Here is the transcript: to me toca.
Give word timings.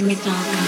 to 0.00 0.06
me 0.06 0.14
toca. 0.14 0.59